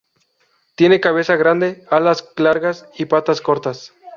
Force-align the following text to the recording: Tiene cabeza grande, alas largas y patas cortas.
Tiene 0.73 0.99
cabeza 0.99 1.35
grande, 1.35 1.85
alas 1.91 2.31
largas 2.35 2.89
y 2.97 3.05
patas 3.05 3.39
cortas. 3.39 3.93